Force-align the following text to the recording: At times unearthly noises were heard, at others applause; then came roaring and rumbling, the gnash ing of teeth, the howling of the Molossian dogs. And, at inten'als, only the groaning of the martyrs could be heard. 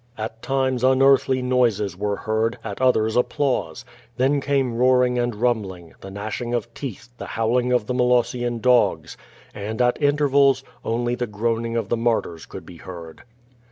At 0.17 0.41
times 0.41 0.83
unearthly 0.83 1.43
noises 1.43 1.95
were 1.95 2.15
heard, 2.15 2.57
at 2.63 2.81
others 2.81 3.15
applause; 3.15 3.85
then 4.17 4.41
came 4.41 4.75
roaring 4.75 5.19
and 5.19 5.35
rumbling, 5.35 5.93
the 6.01 6.09
gnash 6.09 6.41
ing 6.41 6.55
of 6.55 6.73
teeth, 6.73 7.09
the 7.19 7.27
howling 7.27 7.71
of 7.71 7.85
the 7.85 7.93
Molossian 7.93 8.61
dogs. 8.61 9.15
And, 9.53 9.79
at 9.79 10.01
inten'als, 10.01 10.63
only 10.83 11.13
the 11.13 11.27
groaning 11.27 11.77
of 11.77 11.89
the 11.89 11.97
martyrs 11.97 12.47
could 12.47 12.65
be 12.65 12.77
heard. 12.77 13.25